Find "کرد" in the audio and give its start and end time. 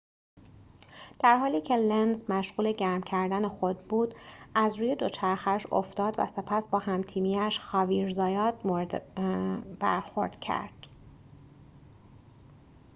10.39-10.87